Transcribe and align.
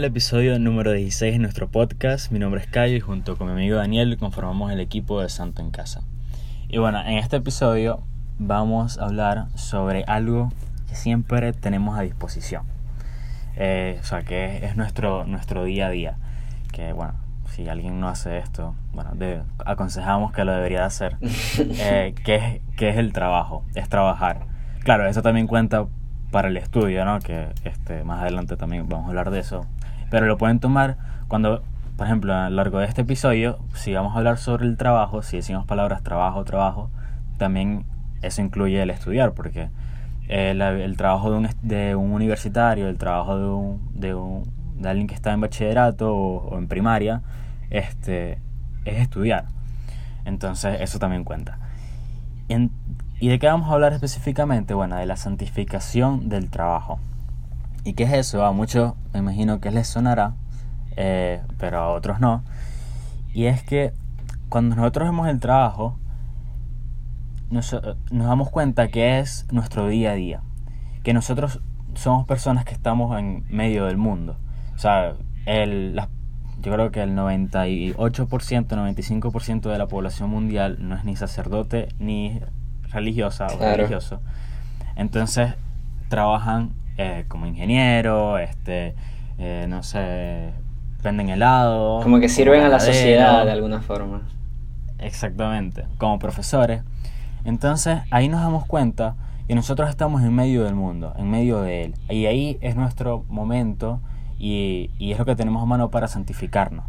Al 0.00 0.06
episodio 0.06 0.58
número 0.58 0.92
16 0.92 1.34
de 1.34 1.38
nuestro 1.40 1.68
podcast. 1.68 2.32
Mi 2.32 2.38
nombre 2.38 2.62
es 2.62 2.66
Cayo 2.66 2.96
y 2.96 3.00
junto 3.00 3.36
con 3.36 3.48
mi 3.48 3.52
amigo 3.52 3.76
Daniel 3.76 4.16
conformamos 4.16 4.72
el 4.72 4.80
equipo 4.80 5.20
de 5.20 5.28
Santo 5.28 5.60
en 5.60 5.70
Casa. 5.70 6.00
Y 6.70 6.78
bueno, 6.78 7.02
en 7.02 7.18
este 7.18 7.36
episodio 7.36 8.02
vamos 8.38 8.96
a 8.96 9.04
hablar 9.04 9.48
sobre 9.56 10.04
algo 10.04 10.54
que 10.88 10.94
siempre 10.94 11.52
tenemos 11.52 11.98
a 11.98 12.00
disposición. 12.00 12.62
Eh, 13.56 13.98
o 14.00 14.04
sea, 14.04 14.22
que 14.22 14.64
es 14.64 14.74
nuestro, 14.74 15.26
nuestro 15.26 15.64
día 15.64 15.88
a 15.88 15.90
día. 15.90 16.16
Que 16.72 16.94
bueno, 16.94 17.12
si 17.50 17.68
alguien 17.68 18.00
no 18.00 18.08
hace 18.08 18.38
esto, 18.38 18.74
bueno, 18.94 19.10
aconsejamos 19.66 20.32
que 20.32 20.46
lo 20.46 20.52
debería 20.52 20.86
hacer. 20.86 21.18
Eh, 21.58 22.14
que, 22.24 22.36
es, 22.36 22.60
que 22.74 22.88
es 22.88 22.96
el 22.96 23.12
trabajo, 23.12 23.66
es 23.74 23.86
trabajar. 23.90 24.46
Claro, 24.82 25.06
eso 25.06 25.20
también 25.20 25.46
cuenta 25.46 25.84
para 26.30 26.48
el 26.48 26.56
estudio, 26.56 27.04
¿no? 27.04 27.18
Que 27.18 27.48
este, 27.64 28.02
más 28.04 28.22
adelante 28.22 28.56
también 28.56 28.88
vamos 28.88 29.04
a 29.04 29.08
hablar 29.08 29.30
de 29.30 29.40
eso. 29.40 29.66
Pero 30.10 30.26
lo 30.26 30.36
pueden 30.36 30.60
tomar 30.60 30.96
cuando, 31.28 31.62
por 31.96 32.06
ejemplo, 32.06 32.34
a 32.34 32.50
lo 32.50 32.56
largo 32.56 32.78
de 32.78 32.86
este 32.86 33.02
episodio, 33.02 33.58
si 33.74 33.94
vamos 33.94 34.14
a 34.14 34.18
hablar 34.18 34.38
sobre 34.38 34.66
el 34.66 34.76
trabajo, 34.76 35.22
si 35.22 35.36
decimos 35.36 35.64
palabras 35.66 36.02
trabajo, 36.02 36.44
trabajo, 36.44 36.90
también 37.38 37.84
eso 38.22 38.42
incluye 38.42 38.82
el 38.82 38.90
estudiar, 38.90 39.32
porque 39.32 39.70
el, 40.28 40.60
el 40.60 40.96
trabajo 40.96 41.30
de 41.30 41.38
un, 41.38 41.48
de 41.62 41.96
un, 41.96 42.12
universitario, 42.12 42.88
el 42.88 42.98
trabajo 42.98 43.38
de, 43.38 43.46
un, 43.46 43.90
de, 43.94 44.14
un, 44.14 44.44
de 44.76 44.88
alguien 44.88 45.06
que 45.06 45.14
está 45.14 45.32
en 45.32 45.40
bachillerato 45.40 46.14
o, 46.14 46.58
en 46.58 46.68
primaria, 46.68 47.22
este, 47.70 48.38
es 48.84 48.98
estudiar. 49.00 49.46
Entonces 50.24 50.80
eso 50.80 50.98
también 50.98 51.24
cuenta. 51.24 51.58
¿Y 53.20 53.28
de 53.28 53.38
qué 53.38 53.46
vamos 53.46 53.70
a 53.70 53.74
hablar 53.74 53.92
específicamente? 53.92 54.74
Bueno, 54.74 54.96
de 54.96 55.06
la 55.06 55.16
santificación 55.16 56.28
del 56.28 56.50
trabajo. 56.50 56.98
¿Y 57.84 57.94
qué 57.94 58.04
es 58.04 58.12
eso? 58.12 58.44
A 58.44 58.52
muchos 58.52 58.94
me 59.12 59.20
imagino 59.20 59.60
que 59.60 59.70
les 59.70 59.88
sonará, 59.88 60.34
eh, 60.96 61.42
pero 61.58 61.78
a 61.78 61.88
otros 61.88 62.20
no. 62.20 62.44
Y 63.32 63.46
es 63.46 63.62
que 63.62 63.92
cuando 64.48 64.76
nosotros 64.76 65.08
vemos 65.08 65.28
el 65.28 65.40
trabajo, 65.40 65.96
nos, 67.50 67.72
nos, 68.10 68.26
damos 68.26 68.50
cuenta 68.50 68.88
que 68.88 69.18
es 69.18 69.46
nuestro 69.50 69.88
día 69.88 70.12
a 70.12 70.14
día. 70.14 70.42
Que 71.02 71.14
nosotros 71.14 71.60
somos 71.94 72.26
personas 72.26 72.64
que 72.64 72.74
estamos 72.74 73.18
en 73.18 73.44
medio 73.48 73.86
del 73.86 73.96
mundo. 73.96 74.36
O 74.74 74.78
sea, 74.78 75.14
el, 75.46 76.00
yo 76.60 76.72
creo 76.72 76.90
que 76.90 77.02
el 77.02 77.16
98%, 77.16 77.94
95% 77.96 79.70
de 79.70 79.78
la 79.78 79.86
población 79.86 80.30
mundial 80.30 80.76
no 80.80 80.94
es 80.94 81.04
ni 81.04 81.16
sacerdote 81.16 81.88
ni 81.98 82.40
religiosa 82.90 83.46
o 83.46 83.58
religioso. 83.58 84.20
Entonces 84.96 85.54
trabajan 86.08 86.72
eh, 86.96 87.24
como 87.28 87.46
ingeniero, 87.46 88.38
este, 88.38 88.94
eh, 89.38 89.66
no 89.68 89.82
sé, 89.82 90.52
venden 91.02 91.28
helado. 91.28 92.00
Como 92.02 92.20
que 92.20 92.28
sirven 92.28 92.62
a 92.62 92.68
la 92.68 92.80
sociedad 92.80 93.44
de 93.44 93.52
alguna 93.52 93.80
forma. 93.80 94.22
Exactamente, 94.98 95.86
como 95.98 96.18
profesores. 96.18 96.82
Entonces 97.44 98.00
ahí 98.10 98.28
nos 98.28 98.40
damos 98.40 98.66
cuenta 98.66 99.16
que 99.48 99.54
nosotros 99.54 99.88
estamos 99.88 100.22
en 100.22 100.34
medio 100.34 100.64
del 100.64 100.74
mundo, 100.74 101.14
en 101.16 101.30
medio 101.30 101.62
de 101.62 101.84
él. 101.84 101.94
Y 102.08 102.26
ahí 102.26 102.58
es 102.60 102.76
nuestro 102.76 103.24
momento 103.28 104.00
y, 104.38 104.90
y 104.98 105.12
es 105.12 105.18
lo 105.18 105.24
que 105.24 105.36
tenemos 105.36 105.62
a 105.62 105.66
mano 105.66 105.90
para 105.90 106.06
santificarnos. 106.06 106.84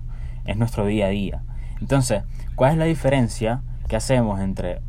Es 0.45 0.57
nuestro 0.57 0.85
día 0.85 1.05
a 1.07 1.09
día. 1.09 1.43
Entonces, 1.79 2.23
¿cuál 2.55 2.73
es 2.73 2.77
la 2.77 2.85
diferencia 2.85 3.61
que 3.87 3.95
hacemos 3.95 4.39
entre 4.39 4.81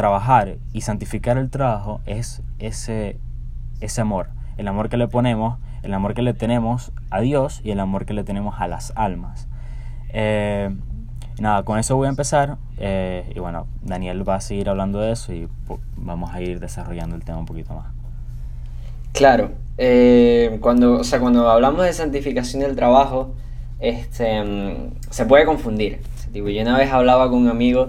trabajar 0.00 0.56
y 0.72 0.80
santificar 0.80 1.36
el 1.36 1.50
trabajo 1.50 2.00
es 2.06 2.42
ese, 2.58 3.18
ese 3.80 4.00
amor, 4.00 4.30
el 4.60 4.68
amor 4.68 4.90
que 4.90 4.98
le 4.98 5.08
ponemos, 5.08 5.58
el 5.82 5.94
amor 5.94 6.12
que 6.12 6.20
le 6.20 6.34
tenemos 6.34 6.92
a 7.08 7.22
Dios 7.22 7.62
y 7.64 7.70
el 7.70 7.80
amor 7.80 8.04
que 8.04 8.12
le 8.12 8.24
tenemos 8.24 8.60
a 8.60 8.68
las 8.68 8.92
almas. 8.94 9.48
Eh, 10.12 10.68
nada, 11.40 11.62
con 11.62 11.78
eso 11.78 11.96
voy 11.96 12.08
a 12.08 12.10
empezar 12.10 12.58
eh, 12.76 13.32
y 13.34 13.38
bueno, 13.38 13.66
Daniel 13.82 14.28
va 14.28 14.34
a 14.34 14.40
seguir 14.42 14.68
hablando 14.68 15.00
de 15.00 15.12
eso 15.12 15.32
y 15.32 15.48
vamos 15.96 16.34
a 16.34 16.42
ir 16.42 16.60
desarrollando 16.60 17.16
el 17.16 17.24
tema 17.24 17.38
un 17.38 17.46
poquito 17.46 17.72
más. 17.72 17.86
Claro, 19.14 19.52
eh, 19.78 20.58
cuando, 20.60 20.98
o 20.98 21.04
sea, 21.04 21.20
cuando 21.20 21.48
hablamos 21.48 21.82
de 21.86 21.94
santificación 21.94 22.60
del 22.60 22.76
trabajo, 22.76 23.32
este, 23.78 24.44
mm, 24.44 24.92
se 25.08 25.24
puede 25.24 25.46
confundir. 25.46 26.02
yo 26.34 26.44
una 26.44 26.76
vez 26.76 26.92
hablaba 26.92 27.30
con 27.30 27.38
un 27.38 27.48
amigo 27.48 27.88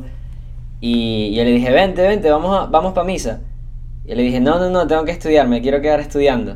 y 0.80 1.36
yo 1.36 1.44
le 1.44 1.52
dije, 1.52 1.70
vente, 1.70 2.02
vente, 2.02 2.32
vamos, 2.32 2.72
vamos 2.72 2.94
para 2.94 3.06
misa. 3.06 3.42
Y 4.06 4.16
le 4.16 4.24
dije, 4.24 4.40
no, 4.40 4.60
no, 4.60 4.70
no, 4.70 4.88
tengo 4.88 5.06
que 5.06 5.12
estudiar, 5.12 5.48
me 5.48 5.62
quiero 5.62 5.82
quedar 5.82 6.00
estudiando. 6.00 6.56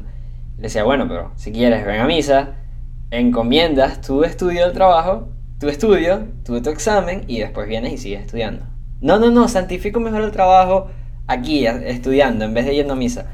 le 0.57 0.63
decía, 0.63 0.83
bueno, 0.83 1.07
pero 1.07 1.31
si 1.35 1.51
quieres, 1.51 1.85
ven 1.85 2.01
a 2.01 2.07
misa, 2.07 2.55
encomiendas 3.11 4.01
tu 4.01 4.23
estudio 4.23 4.65
del 4.65 4.73
trabajo, 4.73 5.29
tu 5.59 5.69
estudio, 5.69 6.27
tu, 6.43 6.61
tu 6.61 6.69
examen 6.69 7.23
y 7.27 7.39
después 7.39 7.67
vienes 7.67 7.93
y 7.93 7.97
sigues 7.97 8.21
estudiando. 8.21 8.65
No, 9.01 9.19
no, 9.19 9.29
no, 9.29 9.47
santifico 9.47 9.99
mejor 9.99 10.21
el 10.21 10.31
trabajo 10.31 10.87
aquí, 11.27 11.65
estudiando, 11.65 12.45
en 12.45 12.53
vez 12.53 12.65
de 12.65 12.75
yendo 12.75 12.93
a 12.93 12.95
misa. 12.95 13.27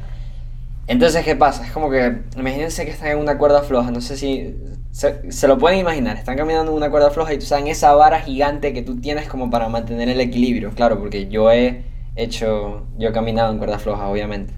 Entonces, 0.87 1.23
¿qué 1.23 1.35
pasa? 1.35 1.65
Es 1.65 1.71
como 1.71 1.89
que, 1.89 2.23
imagínense 2.37 2.85
que 2.85 2.91
están 2.91 3.09
en 3.09 3.17
una 3.19 3.37
cuerda 3.37 3.61
floja, 3.63 3.91
no 3.91 4.01
sé 4.01 4.17
si 4.17 4.55
se, 4.91 5.47
lo 5.47 5.57
pueden 5.57 5.79
imaginar, 5.79 6.17
están 6.17 6.35
caminando 6.35 6.71
en 6.71 6.77
una 6.77 6.89
cuerda 6.89 7.11
floja 7.11 7.33
y 7.33 7.39
tú 7.39 7.45
sabes 7.45 7.65
esa 7.69 7.93
vara 7.93 8.19
gigante 8.19 8.73
que 8.73 8.81
tú 8.81 8.99
tienes 8.99 9.29
como 9.29 9.49
para 9.49 9.69
mantener 9.69 10.09
el 10.09 10.19
equilibrio, 10.19 10.71
claro, 10.71 10.99
porque 10.99 11.27
yo 11.27 11.51
he 11.51 11.85
hecho, 12.15 12.87
yo 12.97 13.09
he 13.09 13.11
caminado 13.11 13.51
en 13.51 13.57
cuerdas 13.57 13.81
flojas, 13.81 14.09
obviamente. 14.09 14.53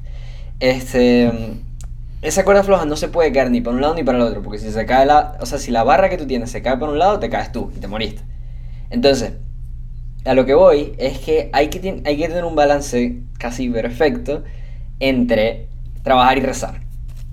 Este, 0.60 1.32
esa 2.22 2.46
cuerda 2.46 2.64
floja 2.64 2.86
no 2.86 2.96
se 2.96 3.10
puede 3.10 3.32
caer 3.32 3.52
ni 3.52 3.62
para 3.62 3.76
un 3.76 3.82
lado 3.82 3.96
ni 3.96 4.04
para 4.04 4.18
el 4.18 4.24
otro, 4.24 4.42
porque 4.42 4.60
si 4.60 4.72
se 4.72 4.86
cae 4.86 5.06
la, 5.06 5.38
o 5.42 5.46
sea, 5.46 5.60
si 5.60 5.72
la 5.72 5.84
barra 5.84 6.10
que 6.10 6.18
tú 6.18 6.26
tienes 6.26 6.52
se 6.52 6.62
cae 6.62 6.78
por 6.78 6.90
un 6.90 7.00
lado, 7.00 7.20
te 7.20 7.30
caes 7.30 7.52
tú 7.52 7.72
y 7.76 7.80
te 7.80 7.88
moriste. 7.88 8.22
Entonces, 8.90 9.34
a 10.26 10.34
lo 10.34 10.46
que 10.46 10.54
voy 10.54 10.94
es 10.98 11.20
que 11.20 11.50
hay 11.52 11.68
que, 11.68 12.02
hay 12.06 12.18
que 12.18 12.28
tener 12.28 12.46
un 12.46 12.56
balance 12.56 13.20
casi 13.38 13.70
perfecto 13.70 14.44
entre 15.00 15.68
trabajar 16.04 16.38
y 16.38 16.42
rezar, 16.42 16.82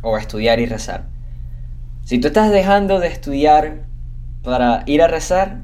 o 0.02 0.18
estudiar 0.18 0.58
y 0.58 0.66
rezar. 0.66 1.04
Si 2.04 2.18
tú 2.18 2.28
estás 2.28 2.50
dejando 2.50 2.98
de 2.98 3.06
estudiar 3.06 3.84
para 4.42 4.82
ir 4.86 5.02
a 5.02 5.06
rezar, 5.06 5.60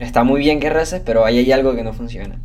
está 0.00 0.24
muy 0.24 0.40
bien 0.40 0.58
que 0.58 0.70
reces, 0.70 1.00
pero 1.04 1.24
ahí 1.24 1.38
hay 1.38 1.52
algo 1.52 1.76
que 1.76 1.84
no 1.84 1.92
funciona. 1.92 2.40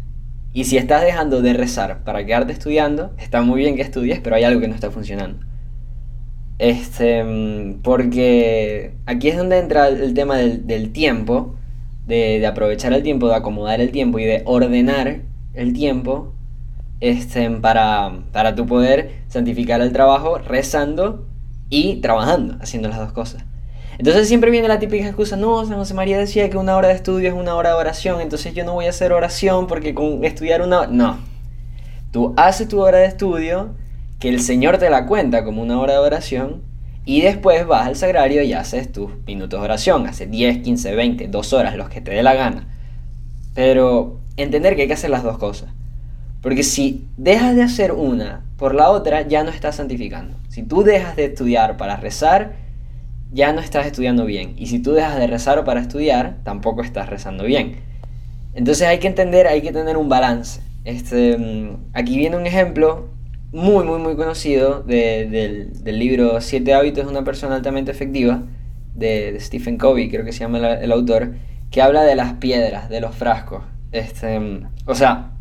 Y 0.55 0.63
si 0.63 0.77
estás 0.77 1.03
dejando 1.03 1.41
de 1.41 1.51
rezar 1.51 2.05
para 2.05 2.25
quedarte 2.25 2.53
estudiando, 2.53 3.11
está 3.17 3.41
muy 3.41 3.59
bien 3.59 3.75
que 3.75 3.81
estudies, 3.81 4.21
pero 4.21 4.37
hay 4.37 4.45
algo 4.45 4.61
que 4.61 4.69
no 4.69 4.73
está 4.73 4.89
funcionando. 4.89 5.45
Este, 6.59 7.25
mm, 7.25 7.81
porque 7.81 8.93
aquí 9.05 9.27
es 9.27 9.37
donde 9.37 9.59
entra 9.59 9.89
el 9.89 10.13
tema 10.13 10.37
del, 10.37 10.93
tiempo, 10.93 11.55
de, 12.07 12.47
aprovechar 12.47 12.93
el 12.93 13.03
tiempo, 13.03 13.27
de 13.27 13.35
acomodar 13.35 13.81
el 13.81 13.91
tiempo 13.91 14.17
y 14.17 14.23
de 14.23 14.43
ordenar 14.45 15.23
el 15.55 15.73
tiempo 15.73 16.31
este, 17.01 17.51
para, 17.51 18.19
para 18.31 18.55
tu 18.55 18.65
poder 18.65 19.23
santificar 19.27 19.81
el 19.81 19.91
trabajo 19.91 20.37
rezando 20.37 21.27
y 21.69 21.97
trabajando, 21.97 22.55
haciendo 22.61 22.87
las 22.87 22.99
dos 22.99 23.11
cosas. 23.11 23.43
Entonces 23.97 24.27
siempre 24.27 24.51
viene 24.51 24.67
la 24.67 24.79
típica 24.79 25.05
excusa, 25.05 25.37
no, 25.37 25.65
San 25.65 25.77
José 25.77 25.93
María 25.93 26.17
decía 26.17 26.49
que 26.49 26.57
una 26.57 26.75
hora 26.75 26.89
de 26.89 26.95
estudio 26.95 27.29
es 27.29 27.35
una 27.35 27.55
hora 27.55 27.69
de 27.69 27.75
oración, 27.75 28.21
entonces 28.21 28.53
yo 28.53 28.65
no 28.65 28.73
voy 28.73 28.85
a 28.85 28.89
hacer 28.89 29.13
oración 29.13 29.67
porque 29.67 29.93
con 29.93 30.23
estudiar 30.23 30.61
una 30.61 30.81
hora... 30.81 30.89
No, 30.91 31.19
tú 32.11 32.33
haces 32.37 32.67
tu 32.67 32.81
hora 32.81 32.97
de 32.99 33.05
estudio, 33.05 33.75
que 34.19 34.29
el 34.29 34.41
Señor 34.41 34.77
te 34.77 34.89
la 34.89 35.05
cuenta 35.05 35.43
como 35.43 35.61
una 35.61 35.79
hora 35.79 35.93
de 35.93 35.99
oración, 35.99 36.61
y 37.05 37.21
después 37.21 37.67
vas 37.67 37.85
al 37.85 37.95
sagrario 37.95 38.41
y 38.41 38.53
haces 38.53 38.91
tus 38.91 39.11
minutos 39.27 39.59
de 39.59 39.63
oración, 39.63 40.07
hace 40.07 40.25
10, 40.25 40.59
15, 40.59 40.95
20, 40.95 41.27
2 41.27 41.53
horas, 41.53 41.75
los 41.75 41.87
que 41.87 42.01
te 42.01 42.11
dé 42.11 42.23
la 42.23 42.33
gana. 42.33 42.67
Pero 43.53 44.19
entender 44.37 44.75
que 44.75 44.83
hay 44.83 44.87
que 44.87 44.95
hacer 44.95 45.11
las 45.11 45.23
dos 45.23 45.37
cosas. 45.37 45.69
Porque 46.41 46.63
si 46.63 47.07
dejas 47.15 47.55
de 47.55 47.63
hacer 47.63 47.91
una 47.91 48.43
por 48.57 48.73
la 48.73 48.89
otra, 48.89 49.21
ya 49.21 49.43
no 49.43 49.51
estás 49.51 49.75
santificando. 49.75 50.37
Si 50.49 50.63
tú 50.63 50.83
dejas 50.83 51.15
de 51.15 51.25
estudiar 51.25 51.77
para 51.77 51.95
rezar, 51.95 52.64
ya 53.35 53.53
no 53.53 53.61
estás 53.61 53.85
estudiando 53.85 54.25
bien. 54.25 54.55
Y 54.57 54.65
si 54.65 54.79
tú 54.79 54.93
dejas 54.93 55.19
de 55.19 55.27
rezar 55.27 55.63
para 55.63 55.81
estudiar, 55.81 56.37
tampoco 56.43 56.81
estás 56.81 57.07
rezando 57.07 57.43
bien. 57.43 57.75
Entonces 58.55 58.87
hay 58.87 58.97
que 58.97 59.07
entender, 59.07 59.45
hay 59.45 59.61
que 59.61 59.71
tener 59.71 59.97
un 59.97 60.09
balance. 60.09 60.61
Este, 60.85 61.37
mm, 61.37 61.91
aquí 61.93 62.17
viene 62.17 62.37
un 62.37 62.47
ejemplo 62.47 63.09
muy, 63.51 63.85
muy, 63.85 63.99
muy 63.99 64.15
conocido 64.15 64.81
del, 64.81 65.71
libro 65.85 66.41
Siete 66.41 66.73
hábitos 66.73 67.05
de 67.05 67.11
una 67.11 67.23
persona 67.23 67.55
altamente 67.55 67.91
efectiva, 67.91 68.41
de, 68.95 69.37
Stephen 69.39 69.77
Covey, 69.77 70.09
creo 70.09 70.25
que 70.25 70.31
se 70.31 70.39
llama 70.39 70.57
el, 70.57 70.91
autor, 70.91 71.35
que 71.69 71.81
habla 71.81 72.03
de 72.03 72.15
las 72.15 72.33
piedras, 72.33 72.89
de 72.89 73.01
los 73.01 73.13
frascos. 73.15 73.63
Este, 73.91 74.39
mm, 74.39 74.69
o 74.87 74.95
sea, 74.95 75.35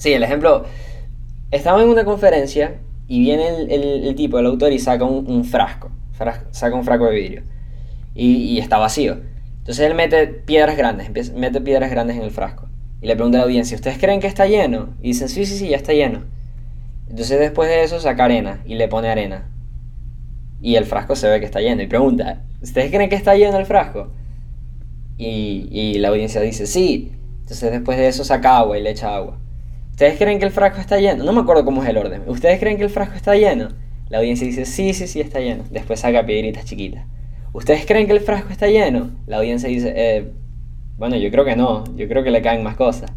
Sí, 0.00 0.14
el 0.14 0.22
ejemplo. 0.22 0.64
Estamos 1.50 1.82
en 1.82 1.90
una 1.90 2.06
conferencia 2.06 2.80
y 3.06 3.20
viene 3.20 3.66
el, 3.68 4.14
tipo, 4.14 4.38
el 4.38 4.46
autor, 4.46 4.72
y 4.72 4.78
saca 4.78 5.04
un, 5.04 5.44
frasco, 5.44 5.90
Saca 6.50 6.76
un 6.76 6.84
frasco 6.84 7.06
de 7.06 7.14
vidrio. 7.14 7.42
Y, 8.14 8.58
está 8.58 8.78
vacío. 8.78 9.18
Entonces 9.58 9.86
él 9.86 9.94
mete 9.94 10.26
piedras 10.26 10.76
grandes, 10.76 11.32
mete 11.32 11.60
piedras 11.60 11.90
grandes 11.90 12.16
en 12.16 12.22
el 12.22 12.30
frasco. 12.30 12.68
Y 13.00 13.06
le 13.06 13.14
pregunta 13.14 13.38
a 13.38 13.40
la 13.40 13.44
audiencia, 13.46 13.74
¿ustedes 13.74 13.98
creen 13.98 14.20
que 14.20 14.26
está 14.26 14.46
lleno? 14.46 14.94
Y 15.00 15.08
dicen, 15.08 15.28
sí, 15.28 15.46
sí, 15.46 15.56
sí, 15.56 15.68
ya 15.68 15.76
está 15.76 15.92
lleno. 15.92 16.24
Entonces 17.08 17.38
después 17.40 17.68
de 17.68 17.82
eso 17.82 17.98
saca 18.00 18.24
arena 18.24 18.62
y 18.66 18.74
le 18.74 18.88
pone 18.88 19.08
arena. 19.08 19.48
y 20.62 20.76
el 20.76 20.84
frasco 20.84 21.16
se 21.16 21.28
ve 21.28 21.40
que 21.40 21.46
está 21.46 21.60
lleno. 21.60 21.82
Y 21.82 21.86
pregunta, 21.86 22.42
¿ustedes 22.62 22.90
creen 22.90 23.08
que 23.08 23.16
está 23.16 23.34
lleno 23.34 23.58
el 23.58 23.66
frasco? 23.66 24.12
Y, 25.16 25.68
y 25.70 25.98
la 25.98 26.08
audiencia 26.08 26.40
dice, 26.40 26.66
sí. 26.66 27.12
Entonces 27.40 27.72
después 27.72 27.98
de 27.98 28.08
eso 28.08 28.24
saca 28.24 28.58
agua 28.58 28.78
y 28.78 28.82
le 28.82 28.90
echa 28.90 29.14
agua. 29.14 29.38
¿Ustedes 29.90 30.18
creen 30.18 30.38
que 30.38 30.46
el 30.46 30.50
frasco 30.50 30.80
está 30.80 30.98
lleno? 30.98 31.24
No 31.24 31.32
me 31.32 31.40
acuerdo 31.40 31.64
cómo 31.64 31.82
es 31.82 31.88
el 31.88 31.96
orden. 31.98 32.22
¿Ustedes 32.26 32.58
creen 32.60 32.76
que 32.76 32.84
el 32.84 32.90
frasco 32.90 33.16
está 33.16 33.34
lleno? 33.34 33.68
La 34.10 34.18
audiencia 34.18 34.44
dice, 34.44 34.64
sí, 34.64 34.92
sí, 34.92 35.06
sí, 35.06 35.20
está 35.20 35.38
lleno. 35.38 35.64
Después 35.70 36.00
saca 36.00 36.26
piedritas 36.26 36.64
chiquitas. 36.64 37.06
¿Ustedes 37.52 37.86
creen 37.86 38.08
que 38.08 38.12
el 38.12 38.20
frasco 38.20 38.52
está 38.52 38.66
lleno? 38.66 39.10
La 39.26 39.38
audiencia 39.38 39.68
dice, 39.68 39.92
eh, 39.94 40.32
bueno, 40.98 41.16
yo 41.16 41.30
creo 41.30 41.44
que 41.44 41.54
no. 41.54 41.84
Yo 41.96 42.08
creo 42.08 42.24
que 42.24 42.32
le 42.32 42.42
caen 42.42 42.64
más 42.64 42.74
cosas. 42.76 43.12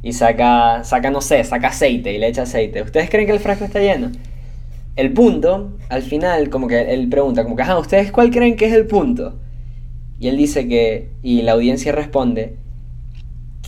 Y 0.00 0.12
saca, 0.12 0.84
saca, 0.84 1.10
no 1.10 1.20
sé, 1.20 1.42
saca 1.42 1.68
aceite 1.68 2.12
y 2.12 2.18
le 2.18 2.28
echa 2.28 2.42
aceite. 2.42 2.82
¿Ustedes 2.82 3.10
creen 3.10 3.26
que 3.26 3.32
el 3.32 3.40
frasco 3.40 3.64
está 3.64 3.80
lleno? 3.80 4.12
El 4.94 5.12
punto, 5.12 5.76
al 5.88 6.02
final, 6.02 6.50
como 6.50 6.68
que 6.68 6.94
él 6.94 7.08
pregunta, 7.08 7.42
como 7.42 7.56
que, 7.56 7.62
ajá, 7.62 7.78
¿ustedes 7.78 8.12
cuál 8.12 8.30
creen 8.30 8.54
que 8.54 8.66
es 8.66 8.74
el 8.74 8.86
punto? 8.86 9.40
Y 10.20 10.28
él 10.28 10.36
dice 10.36 10.68
que, 10.68 11.10
y 11.24 11.42
la 11.42 11.52
audiencia 11.52 11.90
responde, 11.90 12.56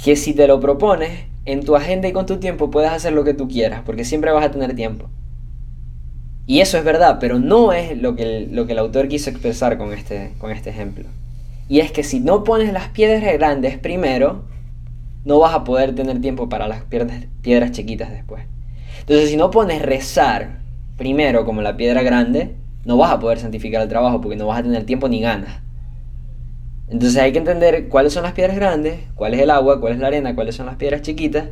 que 0.04 0.14
si 0.14 0.34
te 0.34 0.46
lo 0.46 0.60
propones, 0.60 1.10
en 1.46 1.64
tu 1.64 1.74
agenda 1.74 2.06
y 2.06 2.12
con 2.12 2.26
tu 2.26 2.36
tiempo 2.36 2.70
puedes 2.70 2.90
hacer 2.90 3.12
lo 3.12 3.24
que 3.24 3.34
tú 3.34 3.48
quieras, 3.48 3.82
porque 3.84 4.04
siempre 4.04 4.30
vas 4.30 4.44
a 4.44 4.50
tener 4.52 4.76
tiempo. 4.76 5.10
Y 6.46 6.60
eso 6.60 6.76
es 6.76 6.84
verdad, 6.84 7.18
pero 7.20 7.38
no 7.38 7.72
es 7.72 7.96
lo 7.96 8.16
que 8.16 8.22
el, 8.22 8.54
lo 8.54 8.66
que 8.66 8.72
el 8.72 8.78
autor 8.78 9.08
quiso 9.08 9.30
expresar 9.30 9.78
con 9.78 9.92
este, 9.92 10.32
con 10.38 10.50
este 10.50 10.70
ejemplo. 10.70 11.04
Y 11.68 11.80
es 11.80 11.90
que 11.90 12.02
si 12.02 12.20
no 12.20 12.44
pones 12.44 12.72
las 12.72 12.88
piedras 12.88 13.22
grandes 13.34 13.78
primero, 13.78 14.44
no 15.24 15.38
vas 15.38 15.54
a 15.54 15.64
poder 15.64 15.94
tener 15.94 16.20
tiempo 16.20 16.48
para 16.48 16.68
las 16.68 16.82
piedras, 16.82 17.26
piedras 17.40 17.72
chiquitas 17.72 18.10
después. 18.10 18.44
Entonces, 19.00 19.30
si 19.30 19.36
no 19.36 19.50
pones 19.50 19.80
rezar 19.80 20.60
primero 20.96 21.44
como 21.44 21.62
la 21.62 21.76
piedra 21.76 22.02
grande, 22.02 22.54
no 22.84 22.96
vas 22.96 23.10
a 23.10 23.18
poder 23.18 23.38
santificar 23.38 23.82
el 23.82 23.88
trabajo 23.88 24.20
porque 24.20 24.36
no 24.36 24.46
vas 24.46 24.60
a 24.60 24.62
tener 24.62 24.84
tiempo 24.84 25.08
ni 25.08 25.20
ganas. 25.20 25.62
Entonces 26.88 27.20
hay 27.20 27.32
que 27.32 27.38
entender 27.38 27.88
cuáles 27.88 28.12
son 28.12 28.24
las 28.24 28.32
piedras 28.32 28.56
grandes, 28.56 29.00
cuál 29.14 29.34
es 29.34 29.40
el 29.40 29.50
agua, 29.50 29.80
cuál 29.80 29.94
es 29.94 29.98
la 29.98 30.08
arena, 30.08 30.34
cuáles 30.34 30.54
son 30.54 30.66
las 30.66 30.76
piedras 30.76 31.02
chiquitas, 31.02 31.48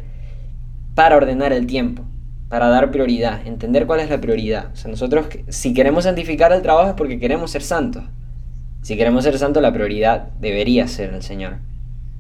para 0.94 1.16
ordenar 1.16 1.52
el 1.54 1.66
tiempo, 1.66 2.04
para 2.52 2.68
dar 2.68 2.90
prioridad, 2.90 3.46
entender 3.46 3.86
cuál 3.86 4.00
es 4.00 4.10
la 4.10 4.20
prioridad. 4.20 4.66
O 4.74 4.76
sea, 4.76 4.90
nosotros 4.90 5.26
si 5.48 5.72
queremos 5.72 6.04
santificar 6.04 6.52
el 6.52 6.60
trabajo 6.60 6.90
es 6.90 6.94
porque 6.96 7.18
queremos 7.18 7.50
ser 7.50 7.62
santos. 7.62 8.04
Si 8.82 8.94
queremos 8.94 9.24
ser 9.24 9.38
santos, 9.38 9.62
la 9.62 9.72
prioridad 9.72 10.28
debería 10.38 10.86
ser 10.86 11.14
el 11.14 11.22
Señor. 11.22 11.60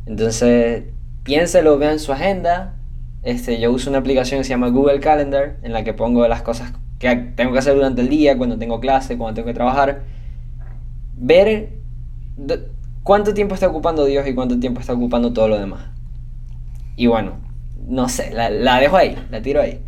Entonces, 0.06 0.84
piénselo, 1.22 1.76
vean 1.76 1.98
su 1.98 2.14
agenda. 2.14 2.76
Este, 3.22 3.60
yo 3.60 3.70
uso 3.70 3.90
una 3.90 3.98
aplicación 3.98 4.40
que 4.40 4.44
se 4.44 4.48
llama 4.48 4.68
Google 4.68 5.00
Calendar, 5.00 5.58
en 5.62 5.74
la 5.74 5.84
que 5.84 5.92
pongo 5.92 6.26
las 6.26 6.40
cosas 6.40 6.72
que 6.98 7.14
tengo 7.36 7.52
que 7.52 7.58
hacer 7.58 7.74
durante 7.74 8.00
el 8.00 8.08
día, 8.08 8.38
cuando 8.38 8.56
tengo 8.56 8.80
clase, 8.80 9.18
cuando 9.18 9.34
tengo 9.34 9.48
que 9.48 9.54
trabajar. 9.54 10.00
Ver 11.14 11.74
cuánto 13.02 13.34
tiempo 13.34 13.54
está 13.54 13.68
ocupando 13.68 14.06
Dios 14.06 14.26
y 14.26 14.34
cuánto 14.34 14.58
tiempo 14.58 14.80
está 14.80 14.94
ocupando 14.94 15.34
todo 15.34 15.48
lo 15.48 15.58
demás. 15.58 15.90
Y 16.96 17.06
bueno, 17.06 17.32
no 17.86 18.08
sé, 18.08 18.32
la, 18.32 18.80
dejo 18.80 18.96
ahí, 18.96 19.14
la 19.30 19.42
tiro 19.42 19.60
ahí. 19.60 19.78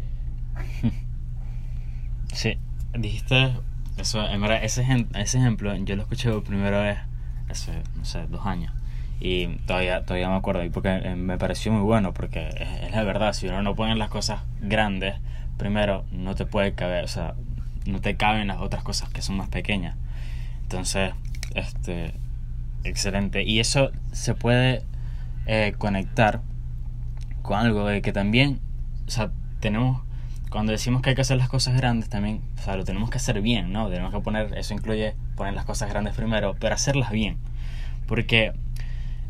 Sí, 2.34 2.58
dijiste 2.92 3.52
eso, 3.96 4.28
en 4.28 4.40
verdad, 4.40 4.62
ese, 4.62 4.84
ese 5.14 5.38
ejemplo 5.38 5.74
yo 5.76 5.96
lo 5.96 6.02
escuché 6.02 6.30
por 6.30 6.44
primera 6.44 6.82
vez 6.82 6.98
hace, 7.48 7.72
no 7.96 8.04
sé, 8.04 8.26
dos 8.26 8.44
años. 8.46 8.72
Y 9.20 9.46
todavía, 9.66 10.04
todavía 10.04 10.28
me 10.28 10.36
acuerdo, 10.36 10.64
y 10.64 10.70
porque 10.70 10.96
eh, 10.96 11.14
me 11.14 11.38
pareció 11.38 11.72
muy 11.72 11.82
bueno, 11.82 12.12
porque 12.12 12.48
es, 12.82 12.90
la 12.90 13.04
verdad, 13.04 13.32
si 13.32 13.46
uno 13.46 13.62
no 13.62 13.74
pone 13.74 13.94
las 13.96 14.10
cosas 14.10 14.42
grandes, 14.60 15.14
primero 15.56 16.04
no 16.12 16.34
te 16.34 16.44
puede 16.44 16.74
caber, 16.74 17.04
o 17.04 17.08
sea, 17.08 17.34
no 17.86 18.00
te 18.00 18.16
caben 18.16 18.48
las 18.48 18.58
otras 18.58 18.82
cosas 18.82 19.08
que 19.08 19.22
son 19.22 19.36
más 19.36 19.48
pequeñas. 19.48 19.96
Entonces, 20.62 21.12
este, 21.54 22.14
Excelente. 22.84 23.42
Y 23.42 23.60
eso 23.60 23.90
se 24.12 24.34
puede 24.34 24.82
eh, 25.46 25.74
conectar 25.78 26.42
con 27.42 27.58
algo 27.58 27.86
de 27.86 28.02
que 28.02 28.12
también, 28.12 28.60
o 29.08 29.10
sea, 29.10 29.30
tenemos, 29.60 30.02
cuando 30.54 30.70
decimos 30.70 31.02
que 31.02 31.10
hay 31.10 31.16
que 31.16 31.22
hacer 31.22 31.36
las 31.36 31.48
cosas 31.48 31.76
grandes, 31.76 32.08
también, 32.08 32.40
o 32.56 32.62
sea, 32.62 32.76
lo 32.76 32.84
tenemos 32.84 33.10
que 33.10 33.16
hacer 33.16 33.42
bien, 33.42 33.72
¿no? 33.72 33.88
Tenemos 33.88 34.14
que 34.14 34.20
poner, 34.20 34.56
eso 34.56 34.72
incluye 34.72 35.16
poner 35.34 35.52
las 35.52 35.64
cosas 35.64 35.90
grandes 35.90 36.14
primero, 36.14 36.54
pero 36.60 36.76
hacerlas 36.76 37.10
bien. 37.10 37.38
Porque 38.06 38.52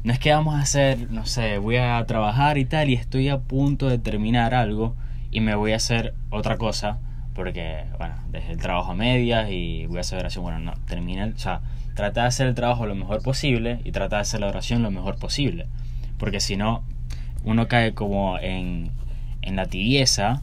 no 0.03 0.12
es 0.12 0.19
que 0.19 0.32
vamos 0.32 0.55
a 0.55 0.61
hacer, 0.61 1.11
no 1.11 1.25
sé, 1.25 1.56
voy 1.56 1.79
a 1.79 2.05
trabajar 2.05 2.59
y 2.59 2.67
tal, 2.67 2.91
y 2.91 2.93
estoy 2.93 3.31
a 3.31 3.38
punto 3.38 3.88
de 3.88 3.97
terminar 3.97 4.53
algo 4.55 4.97
y 5.31 5.41
me 5.41 5.55
voy 5.55 5.73
a 5.73 5.76
hacer 5.76 6.12
otra 6.29 6.59
cosa, 6.59 6.99
porque, 7.35 7.87
bueno, 7.97 8.17
desde 8.31 8.53
el 8.53 8.59
trabajo 8.59 8.93
a 8.93 8.94
medias 8.94 9.50
y 9.50 9.87
voy 9.87 9.97
a 9.97 10.00
hacer 10.03 10.27
así, 10.27 10.38
bueno, 10.38 10.59
no, 10.59 10.75
termina, 10.87 11.32
o 11.35 11.38
sea, 11.38 11.62
trata 11.94 12.20
de 12.20 12.27
hacer 12.27 12.49
el 12.49 12.55
trabajo 12.55 12.85
lo 12.85 12.94
mejor 12.94 13.23
posible 13.23 13.81
y 13.82 13.93
trata 13.93 14.17
de 14.17 14.23
hacer 14.23 14.41
la 14.41 14.49
oración 14.49 14.82
lo 14.82 14.91
mejor 14.91 15.17
posible. 15.19 15.69
Porque 16.19 16.41
si 16.41 16.59
no, 16.59 16.85
uno 17.44 17.67
cae 17.67 17.94
como 17.94 18.38
en, 18.38 18.91
en 19.41 19.56
la 19.56 19.65
tibieza. 19.65 20.43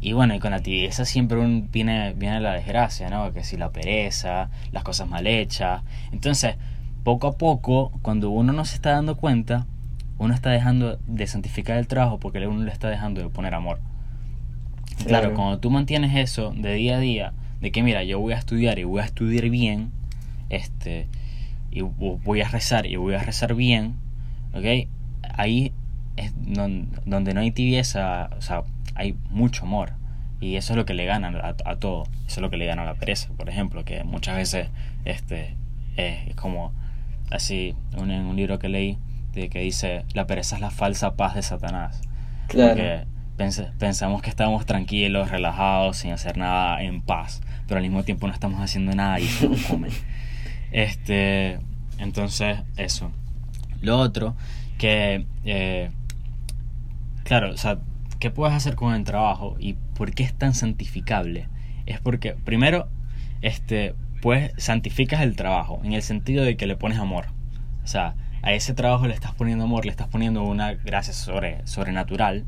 Y 0.00 0.12
bueno, 0.12 0.34
y 0.34 0.38
con 0.38 0.50
la 0.50 0.60
tibieza 0.60 1.04
siempre 1.04 1.38
viene, 1.72 2.12
viene 2.14 2.40
la 2.40 2.52
desgracia, 2.52 3.08
¿no? 3.08 3.32
Que 3.32 3.44
si 3.44 3.56
la 3.56 3.70
pereza, 3.70 4.50
las 4.72 4.84
cosas 4.84 5.08
mal 5.08 5.26
hechas. 5.26 5.82
Entonces, 6.12 6.56
poco 7.02 7.28
a 7.28 7.38
poco, 7.38 7.92
cuando 8.02 8.30
uno 8.30 8.52
no 8.52 8.64
se 8.64 8.76
está 8.76 8.90
dando 8.90 9.16
cuenta, 9.16 9.66
uno 10.18 10.34
está 10.34 10.50
dejando 10.50 10.98
de 11.06 11.26
santificar 11.26 11.76
el 11.78 11.86
trabajo 11.86 12.18
porque 12.18 12.46
uno 12.46 12.64
le 12.64 12.72
está 12.72 12.88
dejando 12.88 13.20
de 13.20 13.28
poner 13.28 13.54
amor. 13.54 13.80
Claro, 15.06 15.34
cuando 15.34 15.58
tú 15.58 15.70
mantienes 15.70 16.14
eso 16.16 16.52
de 16.56 16.74
día 16.74 16.96
a 16.96 17.00
día, 17.00 17.32
de 17.60 17.70
que 17.70 17.82
mira, 17.82 18.02
yo 18.04 18.18
voy 18.18 18.32
a 18.32 18.38
estudiar 18.38 18.78
y 18.78 18.84
voy 18.84 19.00
a 19.00 19.04
estudiar 19.04 19.48
bien, 19.50 19.90
este, 20.48 21.06
y 21.70 21.82
voy 21.82 22.40
a 22.40 22.48
rezar 22.48 22.86
y 22.86 22.96
voy 22.96 23.14
a 23.14 23.22
rezar 23.22 23.54
bien, 23.54 23.94
¿ok? 24.54 24.88
Ahí 25.36 25.72
es 26.16 26.32
donde 26.44 27.34
no 27.34 27.40
hay 27.40 27.50
tibieza, 27.50 28.30
o 28.36 28.40
sea, 28.40 28.62
hay 28.96 29.16
mucho 29.30 29.64
amor. 29.64 29.92
Y 30.40 30.56
eso 30.56 30.74
es 30.74 30.76
lo 30.76 30.84
que 30.84 30.94
le 30.94 31.06
gana 31.06 31.32
a, 31.64 31.76
todo. 31.76 32.04
Eso 32.26 32.36
es 32.36 32.38
lo 32.38 32.50
que 32.50 32.56
le 32.56 32.66
gana 32.66 32.82
a 32.82 32.86
la 32.86 32.94
pereza, 32.94 33.30
por 33.36 33.48
ejemplo, 33.48 33.84
que 33.84 34.04
muchas 34.04 34.36
veces 34.36 34.68
este, 35.04 35.56
es 35.96 36.34
como 36.34 36.72
así, 37.30 37.74
en 37.96 38.10
un 38.10 38.36
libro 38.36 38.58
que 38.58 38.68
leí, 38.68 38.98
de 39.32 39.48
que 39.48 39.60
dice, 39.60 40.04
la 40.14 40.26
pereza 40.26 40.56
es 40.56 40.60
la 40.60 40.70
falsa 40.70 41.16
paz 41.16 41.34
de 41.34 41.42
Satanás. 41.42 42.02
Porque 42.48 43.06
pensamos 43.36 44.22
que 44.22 44.30
estamos 44.30 44.66
tranquilos, 44.66 45.30
relajados, 45.30 45.98
sin 45.98 46.12
hacer 46.12 46.36
nada, 46.36 46.82
en 46.82 47.02
paz, 47.02 47.42
pero 47.66 47.78
al 47.78 47.82
mismo 47.82 48.02
tiempo 48.02 48.26
no 48.26 48.32
estamos 48.32 48.60
haciendo 48.60 48.94
nada 48.94 49.20
y 49.20 49.28
nos 49.48 49.62
come. 49.62 49.88
Este, 50.72 51.60
entonces, 51.98 52.58
eso. 52.76 53.10
Lo 53.80 53.98
otro, 53.98 54.34
que, 54.78 55.24
eh, 55.44 55.90
claro, 57.22 57.52
o 57.52 57.56
sea, 57.56 57.78
¿qué 58.18 58.30
puedes 58.30 58.54
hacer 58.54 58.74
con 58.74 58.94
el 58.94 59.04
trabajo 59.04 59.56
y 59.58 59.74
por 59.94 60.12
qué 60.12 60.22
es 60.22 60.34
tan 60.34 60.54
santificable? 60.54 61.48
Es 61.86 62.00
porque, 62.00 62.32
primero, 62.32 62.88
este, 63.42 63.94
pues 64.22 64.52
santificas 64.56 65.20
el 65.22 65.36
trabajo 65.36 65.80
en 65.84 65.92
el 65.92 66.02
sentido 66.02 66.44
de 66.44 66.56
que 66.56 66.66
le 66.66 66.76
pones 66.76 66.98
amor. 66.98 67.26
O 67.84 67.86
sea, 67.86 68.14
a 68.42 68.52
ese 68.52 68.74
trabajo 68.74 69.06
le 69.06 69.14
estás 69.14 69.34
poniendo 69.34 69.64
amor, 69.64 69.84
le 69.84 69.90
estás 69.90 70.08
poniendo 70.08 70.42
una 70.42 70.74
gracia 70.74 71.12
sobre, 71.12 71.66
sobrenatural. 71.66 72.44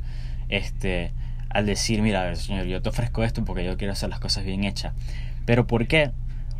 Este, 0.49 1.13
al 1.51 1.67
decir, 1.67 2.03
mira, 2.03 2.35
Señor, 2.37 2.67
yo 2.67 2.83
te 2.83 2.89
ofrezco 2.89 3.25
esto 3.25 3.45
porque 3.45 3.65
yo 3.65 3.77
quiero 3.77 3.93
hacer 3.93 4.09
las 4.09 4.21
cosas 4.21 4.45
bien 4.45 4.65
hechas. 4.65 4.95
Pero 5.45 5.67
¿por 5.67 5.87
qué? 5.87 6.11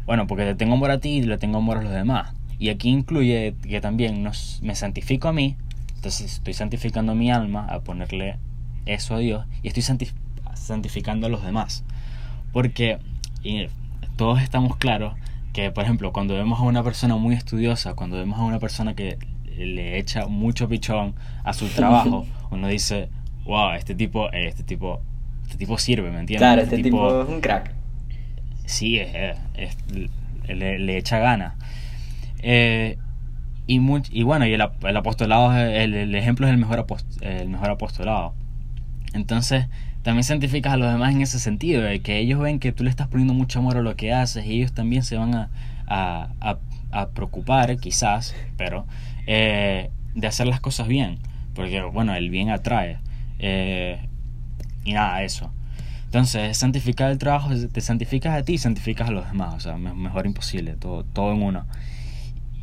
Bueno, 0.07 0.27
porque 0.27 0.45
le 0.45 0.55
tengo 0.55 0.75
amor 0.75 0.91
a 0.91 0.99
ti 0.99 1.19
y 1.19 1.23
le 1.23 1.39
tengo 1.39 1.59
amor 1.59 1.79
a 1.79 1.83
los 1.83 1.93
demás. 1.93 2.35
Y 2.59 2.71
aquí 2.71 2.89
incluye 2.89 3.55
que 3.63 3.81
también 3.81 4.23
nos, 4.23 4.61
me 4.63 4.75
santifico 4.75 5.29
a 5.29 5.33
mí, 5.33 5.57
entonces 5.95 6.35
estoy 6.35 6.55
santificando 6.55 7.15
mi 7.15 7.31
alma 7.31 7.67
a 7.69 7.81
ponerle 7.81 8.39
eso 8.95 9.15
a 9.15 9.19
Dios 9.19 9.47
y 9.63 9.69
estoy 9.69 9.83
santificando 10.55 11.27
a 11.27 11.31
los 11.31 11.43
demás. 11.45 11.85
Porque 12.53 12.99
todos 14.17 14.43
estamos 14.43 14.77
claros 14.77 15.15
que, 15.53 15.71
por 15.71 15.85
ejemplo, 15.85 16.13
cuando 16.13 16.35
vemos 16.35 16.61
a 16.61 16.63
una 16.63 16.83
persona 16.83 17.17
muy 17.17 17.35
estudiosa, 17.35 17.95
cuando 17.95 18.17
vemos 18.17 18.39
a 18.39 18.43
una 18.43 18.59
persona 18.59 18.95
que 18.95 19.19
le 19.57 19.99
echa 19.99 20.27
mucho 20.27 20.69
pichón 20.69 21.15
a 21.45 21.53
su 21.53 21.67
trabajo, 21.69 22.27
uno 22.51 22.69
dice, 22.69 23.09
wow, 23.45 23.73
este 23.73 23.95
tipo, 23.95 24.31
este 24.33 24.63
tipo, 24.63 25.01
este 25.45 25.57
tipo 25.57 25.79
sirve, 25.79 26.11
¿me 26.11 26.21
entiendes? 26.21 26.47
Claro, 26.47 26.63
este, 26.63 26.77
este 26.77 26.91
tipo 26.91 27.23
es 27.23 27.29
un 27.29 27.41
crack 27.41 27.79
sí, 28.69 29.01
le, 30.47 30.97
echa 30.97 31.19
gana. 31.19 31.57
Eh, 32.41 32.99
y, 33.67 33.81
y 34.11 34.23
bueno, 34.23 34.47
y 34.47 34.53
el, 34.53 34.61
apostolado, 34.61 35.57
el, 35.57 36.15
ejemplo 36.15 36.47
es 36.47 36.53
el 36.53 36.59
mejor, 36.59 36.87
el 37.21 37.49
mejor 37.49 37.71
apostolado. 37.71 38.35
Entonces, 39.13 39.67
también 40.03 40.25
santificas 40.25 40.75
a 40.75 40.77
los 40.77 40.91
demás 40.91 41.15
en 41.15 41.23
ese 41.23 41.39
sentido, 41.39 41.83
de 41.83 42.01
que 42.01 42.19
ellos 42.19 42.41
ven 42.41 42.59
que 42.59 42.73
tú 42.73 42.85
le 42.85 42.91
estás 42.91 43.09
poniendo 43.09 43.35
mucho 43.35 43.59
amor 43.59 43.77
a 43.77 43.83
lo 43.83 43.97
que 43.97 44.13
haces 44.13 44.47
y 44.47 44.55
ellos 44.55 44.73
también 44.73 45.03
se 45.03 45.17
van 45.17 45.35
a, 45.35 45.51
a, 45.87 46.59
a, 46.91 47.09
preocupar, 47.11 47.77
quizás, 47.79 48.35
pero, 48.57 48.87
eh, 49.27 49.91
de 50.15 50.27
hacer 50.27 50.47
las 50.47 50.61
cosas 50.61 50.89
bien, 50.89 51.19
porque, 51.55 51.83
bueno, 51.83 52.15
el 52.15 52.31
bien 52.31 52.51
atrae. 52.51 52.99
Eh, 53.39 54.01
y 54.85 54.93
nada, 54.93 55.23
eso. 55.23 55.53
Entonces, 56.07 56.57
santificar 56.57 57.11
el 57.11 57.19
trabajo, 57.19 57.51
te 57.55 57.81
santificas 57.83 58.35
a 58.35 58.43
ti 58.43 58.55
y 58.55 58.59
santificas 58.59 59.09
a 59.09 59.13
los 59.13 59.27
demás, 59.27 59.55
o 59.55 59.61
sea, 59.61 59.77
mejor 59.77 60.25
imposible, 60.27 60.75
todo, 60.75 61.05
todo 61.05 61.33
en 61.35 61.43
uno. 61.43 61.67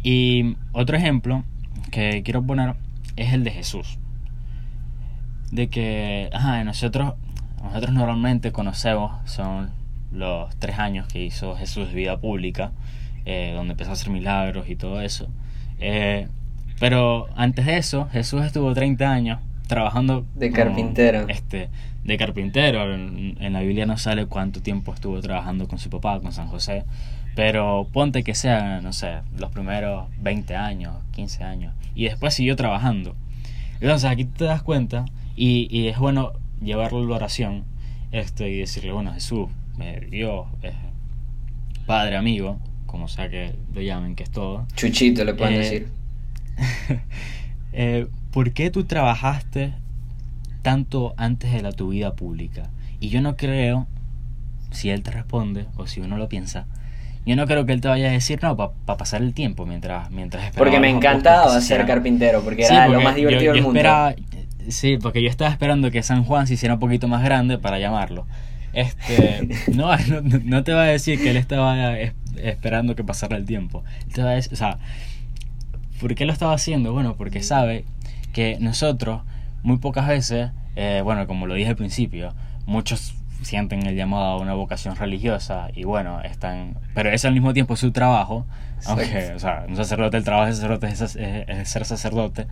Y 0.01 0.55
otro 0.71 0.97
ejemplo 0.97 1.43
que 1.91 2.23
quiero 2.23 2.43
poner 2.43 2.75
es 3.15 3.33
el 3.33 3.43
de 3.43 3.51
Jesús. 3.51 3.99
De 5.51 5.67
que, 5.69 6.29
ajá, 6.33 6.63
nosotros, 6.63 7.13
nosotros 7.63 7.93
normalmente 7.93 8.51
conocemos, 8.51 9.11
son 9.29 9.71
los 10.11 10.55
tres 10.57 10.79
años 10.79 11.07
que 11.07 11.23
hizo 11.23 11.55
Jesús 11.55 11.89
de 11.89 11.95
vida 11.95 12.17
pública, 12.17 12.71
eh, 13.25 13.53
donde 13.55 13.73
empezó 13.73 13.91
a 13.91 13.93
hacer 13.93 14.09
milagros 14.09 14.69
y 14.69 14.75
todo 14.75 15.01
eso. 15.01 15.27
Eh, 15.79 16.27
pero 16.79 17.27
antes 17.35 17.65
de 17.65 17.77
eso, 17.77 18.07
Jesús 18.11 18.43
estuvo 18.43 18.73
30 18.73 19.09
años 19.09 19.39
trabajando 19.67 20.25
de 20.35 20.51
carpintero. 20.51 21.27
Este, 21.27 21.69
de 22.03 22.17
carpintero. 22.17 22.93
En, 22.93 23.53
la 23.53 23.61
Biblia 23.61 23.85
no 23.85 23.97
sale 23.97 24.25
cuánto 24.27 24.61
tiempo 24.61 24.93
estuvo 24.93 25.19
trabajando 25.21 25.67
con 25.67 25.79
su 25.79 25.89
papá, 25.89 26.19
con 26.19 26.31
San 26.31 26.47
José. 26.47 26.83
Pero 27.35 27.87
ponte 27.91 28.23
que 28.23 28.35
sea, 28.35 28.79
no 28.81 28.93
sé, 28.93 29.19
los 29.37 29.51
primeros 29.51 30.07
20 30.19 30.55
años, 30.55 30.95
15 31.11 31.43
años. 31.43 31.73
Y 31.93 32.05
después 32.05 32.33
siguió 32.33 32.55
trabajando. 32.55 33.15
Entonces 33.81 34.09
aquí 34.09 34.25
te 34.25 34.45
das 34.45 34.61
cuenta 34.61 35.05
y, 35.35 35.67
y 35.69 35.87
es 35.87 35.97
bueno 35.97 36.33
llevarlo 36.61 36.99
a 36.99 37.05
la 37.05 37.15
oración 37.15 37.65
este, 38.11 38.49
y 38.49 38.59
decirle, 38.59 38.91
bueno, 38.91 39.13
Jesús, 39.13 39.49
Dios, 40.09 40.47
Padre, 41.85 42.15
amigo, 42.15 42.59
como 42.85 43.07
sea 43.07 43.29
que 43.29 43.55
lo 43.73 43.81
llamen, 43.81 44.15
que 44.15 44.23
es 44.23 44.31
todo. 44.31 44.65
Chuchito 44.75 45.23
le 45.23 45.33
pueden 45.33 45.55
eh, 45.55 45.57
decir. 45.59 45.87
eh, 47.73 48.07
¿por 48.31 48.51
qué 48.53 48.71
tú 48.71 48.85
trabajaste 48.85 49.73
tanto 50.61 51.13
antes 51.17 51.51
de 51.51 51.61
la 51.61 51.71
tu 51.71 51.89
vida 51.89 52.15
pública? 52.15 52.69
Y 52.99 53.09
yo 53.09 53.21
no 53.21 53.35
creo, 53.35 53.87
si 54.71 54.89
él 54.89 55.03
te 55.03 55.11
responde 55.11 55.67
o 55.75 55.85
si 55.85 56.01
uno 56.01 56.17
lo 56.17 56.29
piensa, 56.29 56.65
yo 57.25 57.35
no 57.35 57.47
creo 57.47 57.65
que 57.65 57.73
él 57.73 57.81
te 57.81 57.87
vaya 57.87 58.07
a 58.07 58.11
decir 58.11 58.41
no 58.41 58.55
para 58.55 58.97
pasar 58.97 59.21
el 59.21 59.33
tiempo 59.33 59.65
mientras 59.65 60.11
mientras 60.11 60.51
Porque 60.55 60.79
me 60.79 60.89
encantaba 60.89 61.59
ser 61.59 61.85
carpintero, 61.85 62.41
porque 62.43 62.63
era 62.63 62.87
lo 62.87 63.01
más 63.01 63.15
divertido 63.15 63.53
del 63.53 63.63
mundo. 63.63 63.81
Sí, 64.69 64.97
porque 65.01 65.21
yo 65.21 65.29
estaba 65.29 65.51
esperando 65.51 65.91
que 65.91 66.03
San 66.03 66.23
Juan 66.23 66.47
se 66.47 66.55
hiciera 66.55 66.75
un 66.75 66.79
poquito 66.79 67.07
más 67.07 67.23
grande 67.23 67.57
para 67.57 67.79
llamarlo. 67.79 68.25
Este, 68.73 69.47
no, 69.73 69.89
no, 70.43 70.63
te 70.63 70.73
va 70.73 70.83
a 70.83 70.87
decir 70.87 71.21
que 71.21 71.31
él 71.31 71.37
estaba 71.37 71.97
esperando 72.37 72.95
que 72.95 73.03
pasara 73.03 73.37
el 73.37 73.45
tiempo. 73.45 73.83
te 74.13 74.21
va 74.23 74.31
a 74.31 74.33
decir, 74.33 74.53
o 74.53 74.55
sea, 74.55 74.79
¿por 75.99 76.15
qué 76.15 76.25
lo 76.25 76.33
estaba 76.33 76.53
haciendo? 76.53 76.93
Bueno, 76.93 77.15
porque 77.15 77.41
sabe 77.41 77.85
que 78.33 78.57
nosotros 78.59 79.21
muy 79.63 79.77
pocas 79.77 80.07
veces, 80.07 80.51
eh, 80.75 81.01
bueno, 81.03 81.25
como 81.25 81.47
lo 81.47 81.55
dije 81.55 81.69
al 81.69 81.75
principio, 81.75 82.33
muchos 82.65 83.15
sienten 83.41 83.85
el 83.85 83.95
llamado 83.95 84.25
a 84.25 84.37
una 84.37 84.53
vocación 84.53 84.95
religiosa 84.95 85.69
y 85.73 85.83
bueno, 85.83 86.21
están, 86.21 86.77
pero 86.93 87.09
es 87.09 87.25
al 87.25 87.33
mismo 87.33 87.53
tiempo 87.53 87.75
su 87.75 87.91
trabajo, 87.91 88.45
aunque, 88.85 89.33
o 89.35 89.39
sea, 89.39 89.65
un 89.67 89.75
sacerdote, 89.75 90.17
el 90.17 90.23
trabajo 90.23 90.47
de 90.47 90.53
sacerdote 90.53 90.87
es, 90.87 91.69
ser 91.69 91.85
sacerdote, 91.85 92.47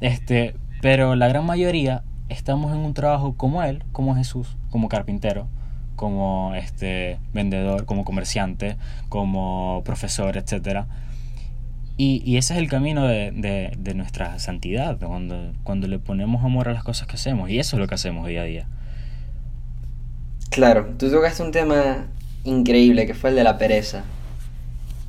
este, 0.00 0.54
pero 0.80 1.16
la 1.16 1.28
gran 1.28 1.44
mayoría 1.44 2.02
estamos 2.28 2.72
en 2.72 2.78
un 2.78 2.94
trabajo 2.94 3.34
como 3.36 3.62
él, 3.62 3.84
como 3.92 4.14
Jesús, 4.14 4.56
como 4.70 4.88
carpintero, 4.88 5.48
como 5.96 6.54
este 6.54 7.18
vendedor, 7.34 7.84
como 7.84 8.04
comerciante, 8.04 8.76
como 9.08 9.82
profesor, 9.84 10.36
etcétera 10.36 10.86
y, 12.02 12.38
ese 12.38 12.54
es 12.54 12.60
el 12.60 12.66
camino 12.70 13.06
de, 13.06 13.92
nuestra 13.94 14.38
santidad, 14.38 14.98
cuando, 14.98 15.52
cuando 15.64 15.86
le 15.86 15.98
ponemos 15.98 16.42
amor 16.42 16.66
a 16.70 16.72
las 16.72 16.82
cosas 16.82 17.06
que 17.06 17.16
hacemos. 17.16 17.50
Y 17.50 17.58
eso 17.58 17.76
es 17.76 17.80
lo 17.80 17.86
que 17.88 17.94
hacemos 17.94 18.26
día 18.26 18.40
a 18.40 18.44
día. 18.44 18.66
Claro, 20.48 20.94
tú 20.96 21.10
tocaste 21.10 21.42
un 21.42 21.52
tema 21.52 22.06
increíble 22.44 23.06
que 23.06 23.12
fue 23.12 23.28
el 23.28 23.36
de 23.36 23.44
la 23.44 23.58
pereza. 23.58 24.04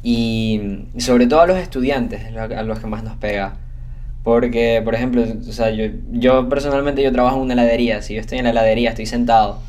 Y 0.03 0.83
sobre 0.97 1.27
todo 1.27 1.39
a 1.39 1.47
los 1.47 1.59
estudiantes, 1.59 2.25
a 2.35 2.63
los 2.63 2.79
que 2.79 2.87
más 2.87 3.03
nos 3.03 3.15
pega. 3.15 3.53
Porque, 4.23 4.81
por 4.83 4.93
ejemplo, 4.93 5.23
o 5.23 5.51
sea, 5.51 5.71
yo, 5.71 5.85
yo 6.11 6.47
personalmente 6.47 7.01
yo 7.01 7.11
trabajo 7.11 7.37
en 7.37 7.43
una 7.43 7.53
heladería. 7.53 8.01
Si 8.01 8.13
yo 8.13 8.21
estoy 8.21 8.37
en 8.37 8.43
la 8.43 8.51
heladería, 8.51 8.89
estoy 8.91 9.07
sentado, 9.07 9.59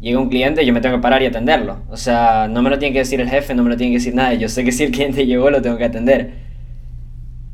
llega 0.00 0.18
un 0.18 0.28
cliente, 0.28 0.64
yo 0.66 0.72
me 0.72 0.80
tengo 0.80 0.96
que 0.96 1.02
parar 1.02 1.22
y 1.22 1.26
atenderlo. 1.26 1.78
O 1.88 1.96
sea, 1.96 2.48
no 2.48 2.62
me 2.62 2.70
lo 2.70 2.78
tiene 2.78 2.92
que 2.92 3.00
decir 3.00 3.20
el 3.20 3.30
jefe, 3.30 3.54
no 3.54 3.62
me 3.62 3.70
lo 3.70 3.76
tiene 3.76 3.92
que 3.92 3.98
decir 3.98 4.14
nadie. 4.14 4.38
Yo 4.38 4.48
sé 4.48 4.64
que 4.64 4.72
si 4.72 4.84
el 4.84 4.90
cliente 4.90 5.26
llegó, 5.26 5.50
lo 5.50 5.62
tengo 5.62 5.78
que 5.78 5.84
atender. 5.84 6.32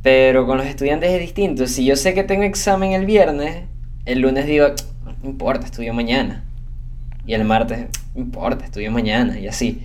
Pero 0.02 0.46
con 0.46 0.58
los 0.58 0.66
estudiantes 0.66 1.10
es 1.10 1.20
distinto. 1.20 1.66
Si 1.66 1.84
yo 1.84 1.96
sé 1.96 2.14
que 2.14 2.24
tengo 2.24 2.42
examen 2.44 2.92
el 2.92 3.06
viernes, 3.06 3.64
el 4.04 4.20
lunes 4.20 4.46
digo, 4.46 4.68
no 5.04 5.28
importa, 5.28 5.66
estudio 5.66 5.94
mañana. 5.94 6.44
Y 7.26 7.34
el 7.34 7.44
martes, 7.44 7.86
no 8.14 8.20
importa, 8.20 8.64
estudio 8.64 8.90
mañana. 8.90 9.38
Y 9.38 9.48
así. 9.48 9.82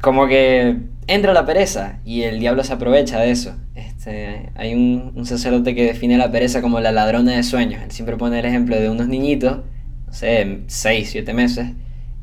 Como 0.00 0.26
que 0.28 0.76
entra 1.06 1.32
la 1.34 1.44
pereza 1.44 1.98
y 2.04 2.22
el 2.22 2.40
diablo 2.40 2.64
se 2.64 2.72
aprovecha 2.72 3.18
de 3.18 3.30
eso. 3.30 3.54
Este, 4.00 4.48
hay 4.54 4.72
un, 4.72 5.12
un 5.14 5.26
sacerdote 5.26 5.74
que 5.74 5.84
define 5.84 6.16
la 6.16 6.32
pereza 6.32 6.62
como 6.62 6.80
la 6.80 6.90
ladrona 6.90 7.32
de 7.32 7.42
sueños. 7.42 7.82
Él 7.82 7.90
siempre 7.90 8.16
pone 8.16 8.38
el 8.38 8.46
ejemplo 8.46 8.80
de 8.80 8.88
unos 8.88 9.08
niñitos 9.08 9.58
no 10.06 10.12
sé, 10.14 10.62
6, 10.68 11.10
7 11.10 11.34
meses, 11.34 11.66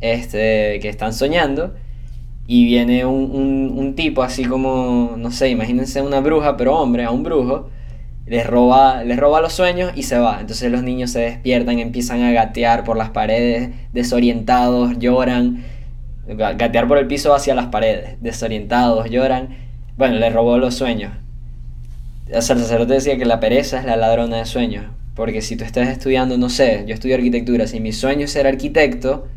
este, 0.01 0.79
que 0.81 0.89
están 0.89 1.13
soñando. 1.13 1.75
Y 2.47 2.65
viene 2.65 3.05
un, 3.05 3.73
un, 3.77 3.93
tipo 3.93 4.23
así 4.23 4.45
como, 4.45 5.13
no 5.17 5.29
sé, 5.29 5.49
imagínense 5.49 6.01
una 6.01 6.19
bruja, 6.19 6.57
pero 6.57 6.79
hombre, 6.79 7.03
a 7.03 7.11
un 7.11 7.21
brujo, 7.21 7.69
les 8.25 8.47
roba, 8.47 9.03
les 9.03 9.19
roba 9.19 9.39
los 9.39 9.53
sueños 9.53 9.91
y 9.95 10.01
se 10.01 10.17
va. 10.17 10.39
Entonces 10.41 10.71
los 10.71 10.81
niños 10.81 11.11
se 11.11 11.19
despiertan, 11.19 11.77
empiezan 11.77 12.23
a 12.23 12.31
gatear 12.31 12.85
por 12.85 12.97
las 12.97 13.11
paredes, 13.11 13.69
desorientados, 13.93 14.97
lloran. 14.97 15.63
Gatear 16.27 16.87
por 16.87 16.97
el 16.97 17.05
piso 17.05 17.35
hacia 17.35 17.53
las 17.53 17.67
paredes, 17.67 18.17
desorientados, 18.19 19.11
lloran. 19.11 19.49
Bueno, 19.95 20.15
les 20.15 20.33
robó 20.33 20.57
los 20.57 20.73
sueños. 20.73 21.11
O 22.31 22.35
el 22.35 22.41
sacerdote 22.41 22.93
decía 22.93 23.17
que 23.17 23.25
la 23.25 23.39
pereza 23.39 23.79
es 23.79 23.85
la 23.85 23.95
ladrona 23.95 24.37
de 24.37 24.45
sueños. 24.45 24.85
Porque 25.15 25.41
si 25.41 25.55
tú 25.55 25.63
estás 25.63 25.87
estudiando, 25.87 26.37
no 26.37 26.49
sé, 26.49 26.83
yo 26.87 26.93
estudio 26.93 27.15
arquitectura, 27.15 27.67
si 27.67 27.79
mi 27.79 27.91
sueño 27.91 28.25
es 28.25 28.31
ser 28.31 28.45
arquitecto, 28.45 29.27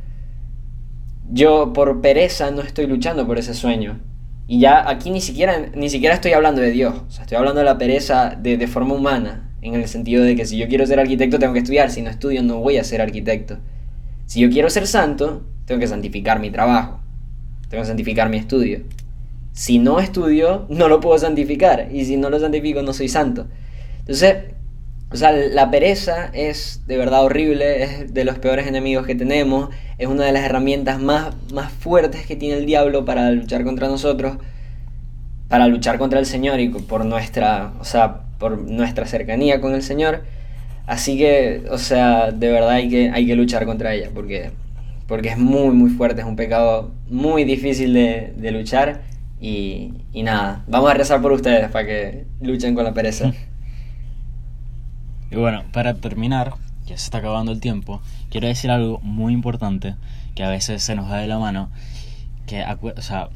yo 1.31 1.73
por 1.73 2.01
pereza 2.01 2.51
no 2.51 2.63
estoy 2.63 2.87
luchando 2.87 3.27
por 3.27 3.39
ese 3.39 3.55
sueño. 3.55 4.01
Y 4.47 4.59
ya 4.59 4.89
aquí 4.89 5.11
ni 5.11 5.21
siquiera, 5.21 5.71
ni 5.75 5.89
siquiera 5.89 6.15
estoy 6.15 6.33
hablando 6.33 6.61
de 6.61 6.73
Dios, 6.73 6.95
estoy 7.09 7.37
hablando 7.37 7.61
de 7.61 7.65
la 7.65 7.79
pereza 7.79 8.37
de, 8.37 8.57
de 8.57 8.67
forma 8.67 8.95
humana, 8.95 9.49
en 9.63 9.75
el 9.75 9.87
sentido 9.87 10.25
de 10.25 10.35
que 10.35 10.45
si 10.45 10.59
yo 10.59 10.67
quiero 10.67 10.85
ser 10.87 10.99
arquitecto 10.99 11.39
tengo 11.39 11.53
que 11.53 11.61
estudiar, 11.61 11.91
si 11.91 12.03
no 12.03 12.11
estudio 12.11 12.43
no 12.43 12.59
voy 12.59 12.77
a 12.77 12.85
ser 12.85 13.01
arquitecto. 13.01 13.59
Si 14.27 14.41
yo 14.41 14.51
quiero 14.51 14.69
ser 14.69 14.87
santo, 14.87 15.47
tengo 15.67 15.81
que 15.81 15.87
santificar 15.87 16.41
mi 16.41 16.51
trabajo, 16.51 17.01
tengo 17.69 17.83
que 17.83 17.89
santificar 17.89 18.29
mi 18.29 18.39
estudio. 18.39 18.81
Si 19.53 19.79
no 19.79 20.01
estudio, 20.01 20.67
no 20.69 20.89
lo 20.89 21.01
puedo 21.01 21.19
santificar, 21.19 21.89
y 21.93 22.05
si 22.05 22.17
no 22.17 22.31
lo 22.31 22.39
santifico 22.39 22.83
no 22.83 22.93
soy 22.93 23.09
santo. 23.09 23.47
Entonces, 24.01 24.37
o 25.13 25.17
sea, 25.17 25.33
la 25.33 25.71
pereza 25.73 26.31
es 26.33 26.83
de 26.87 26.97
verdad 26.97 27.25
horrible, 27.25 27.83
es 27.83 28.15
de 28.15 28.25
los 28.25 28.39
peores 28.39 28.69
enemigos 28.69 29.07
que 29.07 29.17
tenemos, 29.17 29.71
es 29.99 30.07
una 30.07 30.25
de 30.25 30.33
las 30.33 30.45
herramientas 30.45 31.01
más, 31.01 31.35
más 31.53 31.73
fuertes 31.73 32.27
que 32.27 32.37
tiene 32.37 32.59
el 32.59 32.67
diablo 32.67 33.05
para 33.05 33.31
luchar 33.33 33.65
contra 33.65 33.89
nosotros, 33.89 34.39
para 35.49 35.67
luchar 35.67 35.99
contra 35.99 36.21
el 36.21 36.27
Señor 36.27 36.61
y 36.61 36.69
por 36.69 37.05
nuestra, 37.05 37.73
o 37.81 37.85
sea, 37.85 38.21
por 38.39 38.57
nuestra 38.59 39.05
cercanía 39.05 39.61
con 39.61 39.75
el 39.75 39.83
Señor. 39.83 40.23
Así 40.87 41.19
que, 41.19 41.65
o 41.71 41.79
sea, 41.79 42.31
de 42.31 42.51
verdad 42.51 42.71
hay 42.71 42.89
que, 42.89 43.11
hay 43.11 43.27
que 43.27 43.35
luchar 43.35 43.67
contra 43.67 43.93
ella, 43.95 44.11
porque, 44.15 44.53
porque 45.09 45.31
es 45.31 45.39
muy, 45.39 45.75
muy 45.75 45.91
fuerte, 45.91 46.21
es 46.21 46.27
un 46.27 46.37
pecado 46.37 46.93
muy 47.09 47.43
difícil 47.43 47.93
de, 47.95 48.33
de 48.37 48.51
luchar. 48.53 49.01
Y, 49.41 49.93
nada, 50.13 50.65
vamos 50.69 50.91
a 50.91 50.95
rezar 50.95 51.23
por 51.23 51.33
ustedes 51.33 51.71
para 51.71 51.87
que 51.87 52.27
luchen 52.41 52.75
con 52.75 52.85
la 52.85 52.93
pereza. 52.93 53.33
Y 55.33 55.37
bueno, 55.37 55.63
para 55.73 55.95
terminar, 55.95 56.55
ya 56.87 56.99
se 56.99 57.05
está 57.05 57.19
acabando 57.19 57.53
el 57.53 57.61
tiempo, 57.61 58.03
quiero 58.31 58.49
decir 58.49 58.69
algo 58.69 58.99
muy 58.99 59.33
importante 59.33 59.95
que 60.35 60.43
a 60.43 60.51
veces 60.51 60.83
se 60.83 60.97
nos 60.97 61.09
da 61.09 61.19
de 61.19 61.29
la 61.29 61.39
mano, 61.39 61.71
que, 62.49 62.65
o 62.65 63.01
sea, 63.01 63.29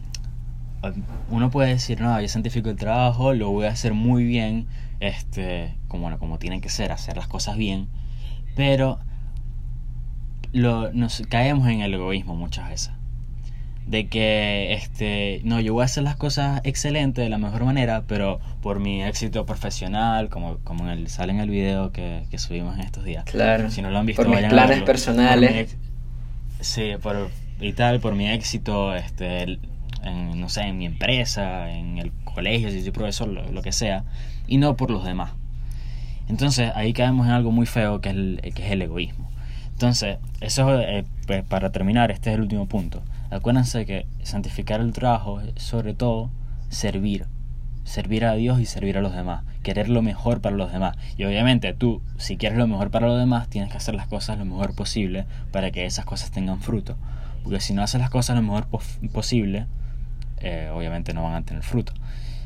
uno 1.31 1.51
puede 1.53 1.69
decir, 1.69 2.01
no, 2.01 2.21
yo 2.21 2.27
santifico 2.27 2.69
el 2.69 2.75
trabajo, 2.75 3.33
lo 3.33 3.49
voy 3.53 3.67
a 3.67 3.71
hacer 3.71 3.95
muy 3.95 4.25
bien, 4.25 4.67
este, 4.99 5.77
como, 5.87 6.19
como 6.19 6.41
tienen 6.41 6.61
que 6.61 6.69
ser, 6.69 6.91
hacer 6.91 7.17
las 7.17 7.29
cosas 7.29 7.57
bien, 7.57 7.87
pero 8.57 8.99
lo, 10.53 10.93
nos 10.93 11.23
caemos 11.29 11.69
en 11.69 11.81
el 11.83 11.95
egoísmo 11.95 12.35
muchas 12.35 12.69
veces 12.69 12.91
de 13.87 14.07
que 14.07 14.73
este 14.73 15.41
no 15.45 15.61
yo 15.61 15.75
voy 15.75 15.83
a 15.83 15.85
hacer 15.85 16.05
las 16.05 16.17
cosas 16.17 16.61
excelentes 16.65 17.23
de 17.23 17.29
la 17.29 17.37
mejor 17.37 17.65
manera 17.65 18.05
pero 18.07 18.41
por 18.63 18.81
mi 18.81 19.03
éxito 19.03 19.45
profesional 19.45 20.31
como 20.31 20.59
como 20.65 20.85
en 20.85 20.91
el, 20.91 21.09
sale 21.09 21.33
en 21.33 21.41
el 21.41 21.51
video 21.51 21.93
que, 21.93 22.25
que 22.31 22.39
subimos 22.39 22.77
en 22.77 22.81
estos 22.81 23.05
días. 23.05 23.25
Claro. 23.25 23.71
Si 23.71 23.83
no 23.83 23.91
lo 23.91 23.99
han 23.99 24.07
visto 24.07 24.23
por 24.23 24.35
mis 24.35 24.49
planes 24.49 24.83
personales. 24.83 25.77
Sí 26.61 26.93
por 27.03 27.31
y 27.61 27.73
tal 27.75 28.01
por 28.01 28.15
mi 28.15 28.29
éxito 28.31 28.95
este 28.95 29.59
en, 30.03 30.41
no 30.41 30.49
sé 30.49 30.63
en 30.63 30.79
mi 30.79 30.87
empresa 30.87 31.71
en 31.71 31.99
el 31.99 32.11
colegio 32.25 32.71
si 32.71 32.83
soy 32.83 32.91
profesor 32.91 33.29
lo, 33.29 33.51
lo 33.53 33.63
que 33.63 33.73
sea 33.73 34.05
y 34.47 34.57
no 34.57 34.77
por 34.77 34.91
los 34.91 35.05
demás. 35.05 35.33
Entonces 36.29 36.73
ahí 36.75 36.95
caemos 36.95 37.27
en 37.27 37.33
algo 37.33 37.51
muy 37.51 37.67
feo 37.67 38.01
que 38.01 38.09
es 38.09 38.15
el, 38.15 38.41
que 38.55 38.65
es 38.65 38.73
el 38.73 38.81
egoísmo 38.81 39.24
Entonces, 39.85 40.17
eso 40.41 40.81
eh, 40.81 41.05
pues, 41.27 41.45
para 41.45 41.71
terminar, 41.71 42.11
este 42.11 42.31
es 42.31 42.37
el 42.37 42.41
último 42.41 42.67
punto. 42.67 43.03
Acuérdense 43.29 43.85
que 43.85 44.07
santificar 44.23 44.81
el 44.81 44.95
trabajo 44.95 45.43
es 45.43 45.63
sobre 45.63 45.93
todo 45.93 46.31
servir. 46.71 47.27
Servir 47.85 48.25
a 48.25 48.33
Dios 48.33 48.61
y 48.61 48.65
servir 48.65 48.97
a 48.97 49.03
los 49.03 49.15
demás. 49.15 49.45
Querer 49.63 49.91
lo 49.91 50.01
mejor 50.01 50.41
para 50.41 50.57
los 50.57 50.73
demás. 50.73 50.97
Y 51.19 51.25
obviamente 51.25 51.75
tú, 51.75 52.01
si 52.17 52.39
quieres 52.39 52.57
lo 52.57 52.67
mejor 52.67 52.91
para 52.91 53.09
los 53.09 53.19
demás, 53.19 53.49
tienes 53.49 53.71
que 53.71 53.77
hacer 53.77 53.95
las 53.95 54.07
cosas 54.07 54.39
lo 54.39 54.47
mejor 54.47 54.75
posible 54.75 55.27
para 55.53 55.71
que 55.71 55.85
esas 55.85 56.07
cosas 56.07 56.31
tengan 56.31 56.63
fruto. 56.63 56.97
Porque 57.43 57.61
si 57.61 57.75
no 57.75 57.83
haces 57.83 58.01
las 58.01 58.09
cosas 58.09 58.37
lo 58.37 58.43
mejor 58.43 58.69
posible, 59.13 59.67
eh, 60.39 60.71
obviamente 60.73 61.13
no 61.13 61.25
van 61.25 61.35
a 61.35 61.43
tener 61.43 61.63
fruto. 61.63 61.93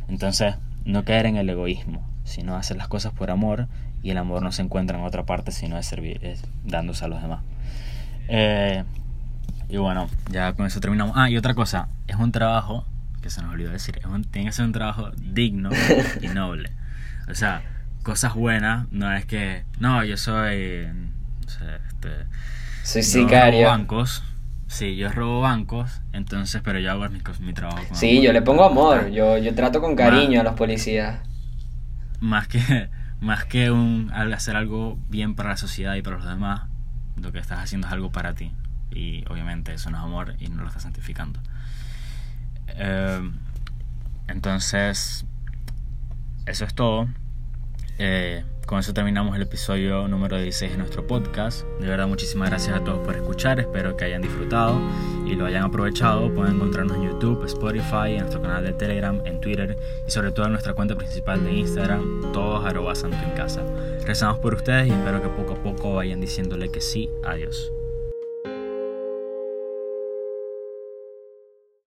Entonces, 0.09 0.57
no 0.85 1.05
caer 1.05 1.27
en 1.27 1.37
el 1.37 1.49
egoísmo, 1.49 2.03
sino 2.25 2.57
hacer 2.57 2.79
las 2.79 2.89
cosas 2.89 3.13
por 3.13 3.31
amor 3.31 3.69
y 4.03 4.11
el 4.11 4.19
amor 4.19 4.43
no 4.43 4.53
se 4.53 4.63
encuentra 4.63 4.99
en 4.99 5.05
otra 5.05 5.25
parte 5.25 5.53
sino 5.53 5.79
es, 5.79 5.87
servir, 5.87 6.25
es 6.25 6.43
dándose 6.65 7.05
a 7.05 7.09
los 7.09 7.21
demás. 7.23 7.43
Eh, 8.29 8.85
y 9.69 9.77
bueno, 9.77 10.09
ya 10.31 10.53
con 10.55 10.67
eso 10.67 10.81
terminamos. 10.81 11.15
Ah, 11.17 11.31
y 11.31 11.37
otra 11.37 11.55
cosa, 11.55 11.89
es 12.07 12.17
un 12.17 12.33
trabajo, 12.33 12.87
que 13.21 13.31
se 13.31 13.43
nos 13.43 13.53
olvidó 13.53 13.71
decir, 13.71 14.01
tiene 14.31 14.49
que 14.49 14.53
ser 14.53 14.65
un 14.65 14.73
trabajo 14.73 15.11
digno 15.17 15.71
y 16.23 16.29
noble. 16.35 16.73
O 17.31 17.35
sea, 17.35 17.63
cosas 18.03 18.35
buenas, 18.35 18.91
no 18.93 19.13
es 19.13 19.27
que, 19.27 19.65
no, 19.79 20.05
yo 20.05 20.17
soy, 20.17 20.89
no 21.43 21.49
sé, 21.49 21.65
este... 21.89 22.09
Soy 22.83 23.03
sicario. 23.03 23.69
bancos. 23.69 24.23
Sí, 24.69 24.97
yo 24.97 25.11
robo 25.11 25.41
bancos, 25.41 26.03
entonces, 26.13 26.61
pero 26.63 26.79
yo 26.79 26.91
hago 26.91 27.09
mi, 27.09 27.21
mi 27.41 27.53
trabajo 27.55 27.83
con 27.87 27.97
Sí, 27.97 28.23
yo 28.23 28.33
le 28.33 28.43
pongo 28.43 28.65
amor, 28.65 29.11
yo, 29.11 29.39
yo 29.39 29.55
trato 29.55 29.81
con 29.81 29.97
cariño 29.97 30.41
a 30.41 30.45
los 30.45 30.55
policías. 30.55 31.21
Más 32.21 32.49
que, 32.49 32.89
más 33.21 33.45
que 33.45 33.71
un, 33.71 34.13
hacer 34.13 34.57
algo 34.57 34.99
bien 35.09 35.35
para 35.35 35.51
la 35.51 35.57
sociedad 35.57 35.95
y 35.95 36.03
para 36.03 36.17
los 36.17 36.27
demás, 36.27 36.69
lo 37.17 37.33
que 37.33 37.39
estás 37.39 37.59
haciendo 37.59 37.87
es 37.87 37.93
algo 37.93 38.13
para 38.13 38.35
ti. 38.35 38.53
Y 38.91 39.25
obviamente 39.29 39.75
eso 39.75 39.91
no 39.91 39.99
es 39.99 40.05
amor 40.05 40.35
y 40.39 40.49
no 40.49 40.63
lo 40.63 40.69
estás 40.69 40.85
santificando. 40.85 41.41
Eh, 42.69 43.31
entonces, 44.29 45.25
eso 46.47 46.65
es 46.65 46.75
todo. 46.75 47.09
Eh, 47.99 48.45
con 48.67 48.79
eso 48.79 48.93
terminamos 48.95 49.35
el 49.35 49.43
episodio 49.43 50.07
número 50.09 50.37
16 50.37 50.73
de 50.73 50.79
nuestro 50.79 51.07
podcast. 51.07 51.65
De 51.81 51.89
verdad, 51.89 52.07
muchísimas 52.07 52.51
gracias 52.51 52.77
a 52.77 52.85
todos 52.85 53.05
por 53.05 53.17
escuchar. 53.17 53.59
Espero 53.59 53.97
que 53.97 54.05
hayan 54.05 54.23
disfrutado 54.23 54.81
y 55.29 55.37
lo 55.37 55.47
hayan 55.47 55.65
aprovechado. 55.65 56.33
Pueden 56.35 56.57
encontrarnos 56.57 56.97
en 56.97 57.05
YouTube, 57.05 57.45
Spotify, 57.45 58.13
en 58.13 58.19
nuestro 58.19 58.41
canal 58.41 58.65
de 58.65 58.73
Telegram, 58.73 59.21
en 59.25 59.41
Twitter 59.41 59.77
y 60.07 60.11
sobre 60.11 60.33
todo 60.33 60.47
en 60.47 60.53
nuestra 60.53 60.75
cuenta 60.75 60.95
principal 60.97 61.45
de 61.45 61.53
Instagram, 61.53 62.33
todos 62.33 62.65
arroba 62.65 62.95
en 63.03 63.37
casa. 63.37 63.63
Rezamos 64.05 64.39
por 64.39 64.55
ustedes 64.55 64.89
y 64.89 64.91
espero 64.91 65.23
que 65.23 65.29
poco 65.29 65.55
a 65.55 65.63
poco 65.63 65.95
vayan 65.95 66.21
diciéndole 66.21 66.71
que 66.71 66.81
sí. 66.81 67.11
Adiós. 67.23 67.73